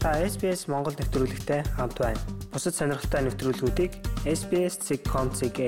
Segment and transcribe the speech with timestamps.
[0.00, 2.16] Та SBS Монгол нэвтрүүлэгтэй хамт байна.
[2.48, 3.92] Бусад сонирхолтой нэвтрүүлгүүдийг
[4.24, 5.60] SBS.com.cg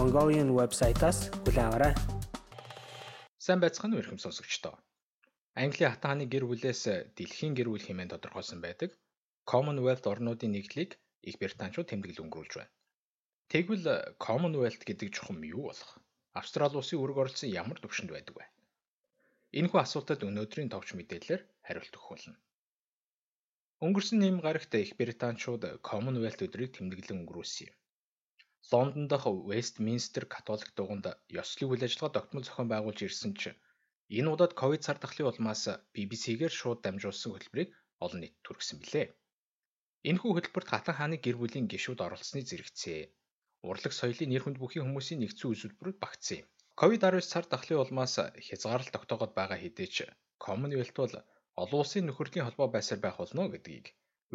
[0.00, 1.92] Mongolian вебсайтаас хүлээн аваарай.
[3.36, 4.80] Сайн байцгаана уу ихэм сонсогчдоо.
[5.60, 8.96] Английн хатан хааны гэр бүлээс дэлхийн гэр бүл хэмээн тодорхойлсон байдаг
[9.44, 12.72] Commonwealth орнуудын нэгдлийг Их Британчууд тэмдэглэл өнгөрүүлж байна.
[13.52, 16.00] Тэгвэл Commonwealth гэдэг чухам юу болох?
[16.32, 18.48] Австрали улсын үүрэг оролцсон ямар төвшөнд байдаг вэ?
[19.52, 22.40] Энэхүү асуултад өнөөдрийн товч мэдээлэлээр хариулт болно.
[23.84, 27.76] Өнгөрсөн нэм гарагт Их Британчууд Commonwealth өдрийг тэмдэглэн өнгөрүүлсэн юм.
[28.72, 31.06] Лондон дахь Westminster католик дугуйнд
[31.40, 33.52] ёслолын үйл ажиллагаа тогтмол зохион байгуулж ирсэн ч
[34.18, 35.62] энэ удаад ковид цар тахлын улмаас
[35.92, 37.70] BBC-гээр шууд дамжуулсан хөтөлбөрийг
[38.04, 39.06] олон нийтэд хүргэсэн билээ.
[40.08, 43.00] Энэхүү хөтөлбөрт хатан хааны гэр бүлийн гишүүд оролцсны зэрэгцээ.
[43.68, 46.48] Урлаг соёлын нэр хүнд бүхий хүмүүсийн нэгдсэн үзүүлбэрүүд багтсан юм.
[46.80, 48.14] Ковид-19 цар тахлын улмаас
[48.46, 49.96] хязгаарлалт тогтоогод байгаа хэдий ч
[50.40, 51.14] Commonwealth бол
[51.62, 53.86] олон улсын нөхөрлөлийн холбоо байсаар байх болно гэдгийг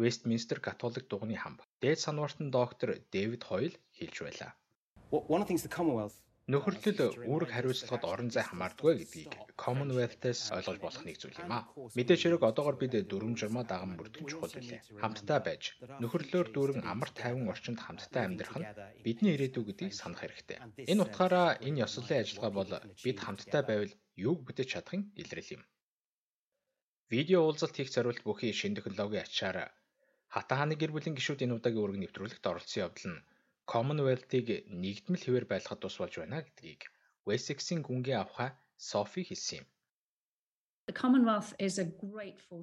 [0.02, 4.52] Westminster католик дугны хамб дээд санвартан доктор Дэвид Хойл хэлж байлаа.
[6.50, 11.70] Нөхөрлөл үүрэг хариуцлагад орон зай хамаардгүй гэдгийг Commonwealth-аас ойлгож болох нэг зүйл юм аа.
[11.94, 14.82] Мэдээж хэрэг одоогор бид дүрм журмаа даган бүрдэх чухал билээ.
[14.98, 15.62] Хамтдаа байж
[16.02, 18.68] нөхөрлөөр дүүрэн амар тайван орчинд хамтдаа амьдрах нь
[19.06, 20.58] бидний ирээдүй гэдгийг санах хэрэгтэй.
[20.90, 22.72] Энэ утгаараа энэ ёслолын ажиллагаа бол
[23.06, 25.62] бид хамтдаа байвал юуг бүтээж чадахын илрэл юм.
[27.12, 29.56] Видео уулзалт хийх зорилт бүхий шин технологийн ачаар
[30.34, 33.24] хатан хааны гэр бүлийн гишүүд энэ удаагийн үүрэг нэвтрүүлэгт оролцсон явдал нь
[33.70, 34.48] Commonwealth-ыг
[34.82, 36.82] нэгдмэл хэвээр байлгахад тус болж байна гэдгийг
[37.28, 38.50] Wessex-ийн гүнгийн авхай
[38.90, 39.66] Софи хэлсэн юм.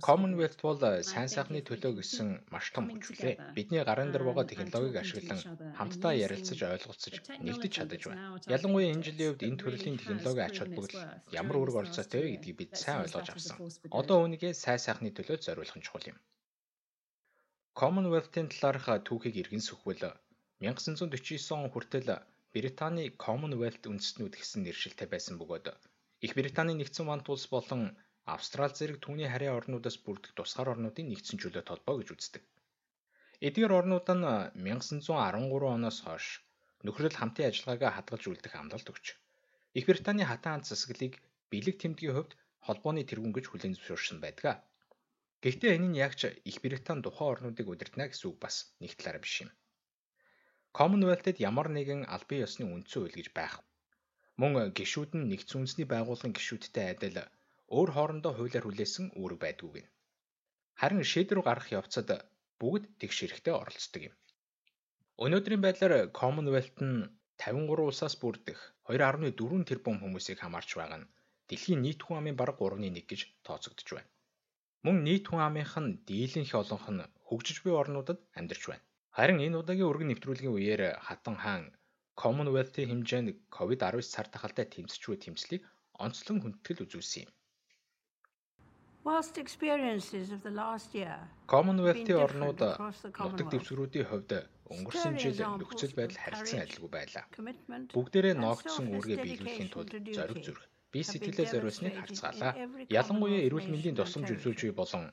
[0.08, 3.56] Commonwealth бол сайн сайхны төлөө гэсэн маш том хүч үлээ.
[3.56, 5.39] Бидний гарын дээр байгаа технологиг ашиглан
[5.80, 8.36] хамтдаа ярилцаж ойлголцож нэгдэж чадаж байна.
[8.56, 11.00] Ялангуяа энэ жилийн үед энэ төрлийн технологийн ач холбогдол
[11.31, 13.56] ямар үүрэг оролцоотой вэ гэдгийг бид сайн ойлгож авсан.
[13.88, 16.20] Одоо үүнийгээ сайн сайхны төлөө зориулах нь чухал юм.
[17.80, 20.12] Commonwealth-ийн талаарх түүхийг эргэн сүхвэл
[20.59, 22.19] 1949 он хүртэл
[22.52, 25.72] Британий Commonwealth үндэстнүүд гэсэн нэршилтэй байсан бөгөөд
[26.19, 31.63] Их Британий нэгдсэн улс болон Австрали зэрэг түүний харьяа орнуудаас бүрдэх тусгаар орнуудын нэгдсэн чөлөө
[31.68, 32.44] толгой гэж үздэг.
[33.47, 34.25] Эдгээр орнууд нь
[34.68, 36.25] 1913 оноос хойш
[36.85, 39.06] нөхрөл хамтын ажиллагаагаа хадгалж үлдэх амлалт өгч
[39.78, 41.13] Их Британий хатан анц засаглалыг
[41.52, 42.31] бэлэг тэмдгийн хувьд
[42.66, 44.56] холбооны тэргүүн гэж хүлээн зөвшөөрсөн байдаг.
[45.44, 49.24] Гэхдээ энэ нь яг ч Их Британи тухайн орнуудыг удирдана гэсэн үг бас нэг талаараа
[49.24, 49.50] биш юм.
[50.78, 53.53] Commonwealth-д ямар нэгэн албан ёсны үндсэн хууль гэж байх.
[54.40, 57.18] Мөн гишүүд нь нэгдсэн үндэсний байгууллагын гишүүдтэй адил
[57.78, 59.88] өөр хоорондоо хуулиар хүлээсэн үүрэг байдгүй гин.
[60.80, 62.09] Харин шийдвэр гаргах явцад
[62.62, 64.16] бүгд тэгш хэрэгтэй оролцдог юм.
[65.24, 67.08] Өнөөдрийн байдлаар Commonwealth нь
[67.40, 71.09] 53 улсаас бүрдэх 2.4 тэрбум хүмүүсийг хамаарч байгаа нь
[71.47, 74.12] дэлхийн нийт хүн амын бараг 3.1 гэж тооцогдож байна.
[74.85, 78.85] Мөн нийт хүн амынх нь дийлэнх олонх нь хөгжиж буй орнуудад амьдарч байна.
[79.18, 81.63] Харин энэ удаагийн өргөн нэвтрүүлгийн үеэр хатан хаан
[82.22, 85.63] Commonwealth-ийн хэмжээнд COVID-19 цар тахалтай тэмцэчгүй тэмцлийг
[86.06, 87.31] онцлон хүндэтгэл үзүүлсэн юм.
[91.51, 92.61] Commonwealth-ийн орнууд
[93.23, 94.31] нутаг дэвсгэрүүдийн хувьд
[94.73, 97.23] өнгөрсөн жил нөхцөл байдал харилцан адилгүй байлаа.
[97.95, 100.61] Бүгдээрээ ноогдсон үүргээ биелүүлэхийн тулд зориг зүрх
[100.91, 102.53] бие сэтгэлээ зориулсныг харцгаалаа.
[102.99, 105.03] Ялангуяа эрүүл мэндийн тусламж үзүүлж буй болон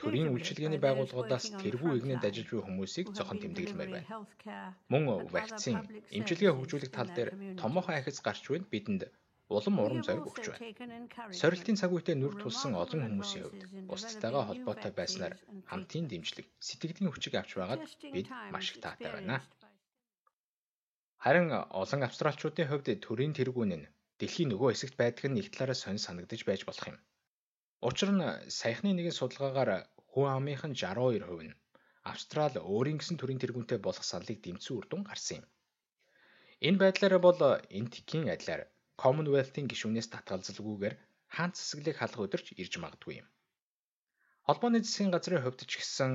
[0.00, 4.08] төрийн үйлчилгээний байгууллагуудаас тэргүй игнэнд ажиллаж буй хүмүүсийг зохон тэмдэглэмээр байна.
[4.92, 5.02] Мөн
[5.34, 5.76] вакцин,
[6.16, 9.02] эмчилгээ хөгжүүлэх тал дээр томоохон ахиц гарч буйнд бидэнд
[9.56, 11.08] улам урам зориг өгч байна.
[11.40, 15.34] Сорилтын цаг үедээ нүр тулсан олон хүмүүсийн хувьд бусдтайгаа холбоотой байснаар
[15.70, 17.82] хамтын дэмжлэг, сэтгэлийн хүчийг авч байгаад
[18.14, 19.36] бид маш их таатай байна.
[21.24, 21.48] Харин
[21.82, 23.88] олон австралчуудын хувьд төрийн тэргүүн нь
[24.20, 26.98] дэлхийн нөгөө хэсэгт байдаг нь нэг талаараа сонь санагдаж байж болох юм.
[27.88, 28.24] Учир нь
[28.58, 29.70] саяхны нэгэн судалгаагаар
[30.10, 31.58] хүн амынх нь 62% нь
[32.12, 35.46] Австрали өөрийн гэсэн төрийн тэргүүнтэй болох саналыг дэмцсэн үр дүн гарсан юм.
[36.66, 37.40] Энэ байдлаараа бол
[37.78, 38.62] энтхийн адилаар
[39.02, 40.94] Commonwealth-ийн гишүүнээс татгалзалгүйгээр
[41.36, 43.28] хаан засаглыг халах өдөрч ирж магадгүй юм.
[44.46, 46.12] Холбооны засгийн газрын хувьд ч гэсэн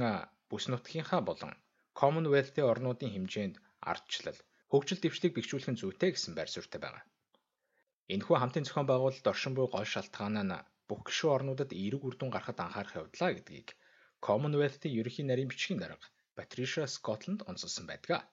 [0.49, 1.53] бүс нутгийнхаа болон
[1.99, 3.55] Commonwealth-ийн орнуудын хэмжээнд
[3.91, 4.39] ардчлал,
[4.71, 7.03] хөгжил дэвшлиг бэхжүүлэх зүйтэй гэсэн байр суурьтай байгаа.
[8.13, 12.31] Энэхүү хамтын зохион байгуулалт оршин буй гол шалтгаан нь бүх гишүүн орнуудад эерэг үр дүн
[12.33, 13.69] гарахад анхаарах явдлаа гэдгийг
[14.25, 18.27] Commonwealth-ийн ерөнхий нарийн бичгийн дарга Patricia Scotland онцолсон байдаг.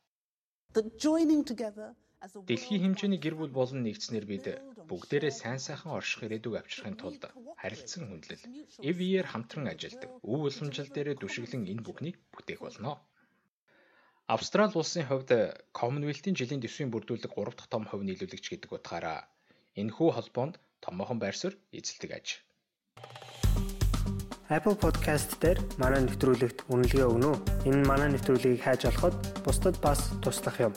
[2.20, 4.46] Дэлхийн хэмжээний гэр бүл болон нэгдснээр бид
[4.84, 7.22] бүгдээрээ сайн сайхан орших ирээдүг авчрахын тулд
[7.56, 8.44] харилцан хүндлэл,
[8.84, 13.00] эвээр хамтран ажилдаг, өв уламжлал дээр дүшиглэн энэ бүхнийг бүтээх болно.
[14.28, 15.32] Австрали улсын хувьд
[15.72, 19.25] Commonwealth-ийн жилийн дэвсгэрийн бүрдүүлэг 3 дахь том хувь нийлүүлэгч гэдэг утгаараа
[19.81, 22.26] энэхүү холбоонд томоохон байр суурь эзэлдэг аж.
[24.52, 27.38] Apple Podcast дээр манай нэвтрүүлэгт үнэлгээ өгнө үү?
[27.70, 29.14] Энэ манай нэвтрүүлгийг хайж олоход
[29.46, 30.75] бусдад бас туслах юм.